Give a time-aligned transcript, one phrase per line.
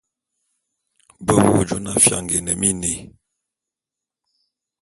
[1.25, 2.93] Be wo jona fianga é ne miné.